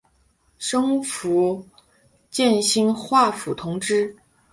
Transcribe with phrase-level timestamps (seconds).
[0.57, 1.63] 升福
[2.31, 4.17] 建兴化府同知。